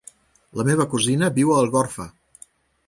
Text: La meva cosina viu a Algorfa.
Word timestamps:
La 0.61 0.65
meva 0.69 0.87
cosina 0.95 1.31
viu 1.37 1.53
a 1.57 1.61
Algorfa. 1.67 2.11